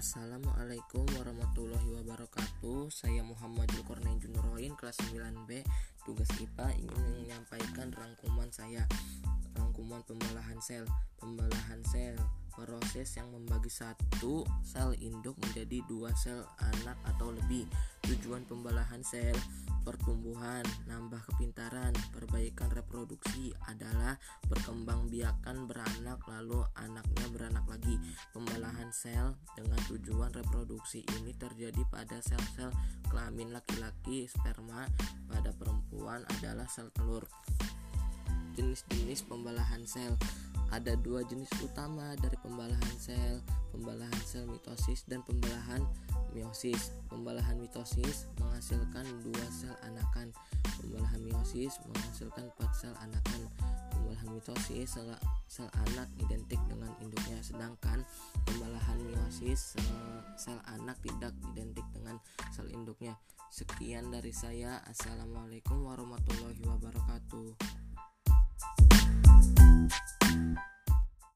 Assalamualaikum 0.00 1.04
warahmatullahi 1.12 1.92
wabarakatuh. 2.00 2.88
Saya 2.88 3.20
Muhammad 3.20 3.68
Zulkarnain 3.68 4.16
Junuroin 4.16 4.72
kelas 4.72 4.96
9B 5.12 5.60
Tugas 6.08 6.32
IPA 6.40 6.72
ingin 6.72 7.04
menyampaikan 7.20 7.92
rangkuman 7.92 8.48
saya. 8.48 8.88
Rangkuman 9.60 10.00
pembelahan 10.08 10.56
sel. 10.64 10.88
Pembelahan 11.20 11.84
sel 11.84 12.16
Proses 12.48 13.12
yang 13.20 13.28
membagi 13.28 13.68
satu 13.68 14.48
sel 14.64 14.96
induk 15.04 15.36
menjadi 15.36 15.84
dua 15.84 16.16
sel 16.16 16.48
anak 16.56 16.96
atau 17.04 17.36
lebih. 17.36 17.68
Tujuan 18.08 18.48
pembelahan 18.48 19.04
sel 19.04 19.36
pertumbuhan, 19.80 20.62
nambah 20.86 21.24
kepintaran, 21.32 21.92
perbaikan 22.12 22.68
reproduksi 22.72 23.52
adalah 23.64 24.16
berkembang 24.46 25.08
biakan 25.08 25.64
beranak 25.64 26.20
lalu 26.28 26.60
anaknya 26.76 27.26
beranak 27.32 27.64
lagi. 27.64 27.96
Sel 28.90 29.34
dengan 29.54 29.78
tujuan 29.86 30.30
reproduksi 30.34 31.06
ini 31.18 31.34
terjadi 31.34 31.82
pada 31.90 32.18
sel-sel 32.22 32.70
kelamin 33.10 33.54
laki-laki, 33.54 34.26
sperma 34.26 34.86
pada 35.30 35.50
perempuan 35.54 36.22
adalah 36.38 36.66
sel 36.66 36.90
telur. 36.94 37.26
Jenis-jenis 38.58 39.26
pembelahan 39.26 39.86
sel 39.86 40.14
ada 40.70 40.94
dua 40.94 41.26
jenis 41.26 41.50
utama 41.66 42.14
dari 42.22 42.38
pembelahan 42.46 42.94
sel, 42.94 43.42
pembelahan 43.74 44.22
sel 44.22 44.46
mitosis 44.46 45.02
dan 45.10 45.18
pembelahan 45.26 45.82
meiosis. 46.30 46.94
Pembelahan 47.10 47.58
mitosis 47.58 48.30
menghasilkan 48.38 49.02
dua 49.26 49.44
sel 49.50 49.74
anakan. 49.82 50.30
Pembelahan 50.78 51.20
meiosis 51.26 51.74
menghasilkan 51.90 52.46
empat 52.54 52.70
sel 52.78 52.94
anakan. 53.02 53.50
Pembelahan 53.90 54.30
mitosis 54.30 54.94
sel, 54.94 55.10
sel 55.50 55.66
anak 55.90 56.06
identik 56.22 56.62
dengan 56.70 56.94
induknya, 57.02 57.42
sedangkan 57.42 57.89
sel, 59.40 59.80
sel 60.36 60.60
anak 60.68 61.00
tidak 61.00 61.32
identik 61.52 61.84
dengan 61.96 62.20
sel 62.52 62.68
induknya. 62.68 63.16
Sekian 63.48 64.12
dari 64.12 64.36
saya. 64.36 64.84
Assalamualaikum 64.84 65.80
warahmatullahi 65.80 66.59